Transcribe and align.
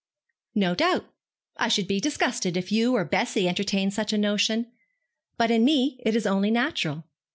'No 0.55 0.73
doubt. 0.73 1.05
I 1.57 1.67
should 1.67 1.87
be 1.87 1.99
disgusted 1.99 2.57
if 2.57 2.71
you 2.71 2.95
or 2.95 3.05
Bessie 3.05 3.47
entertained 3.47 3.93
such 3.93 4.11
a 4.11 4.17
notion. 4.17 4.71
But 5.37 5.51
in 5.51 5.63
me 5.63 6.01
it 6.03 6.15
is 6.15 6.25
only 6.25 6.49
natural. 6.49 7.03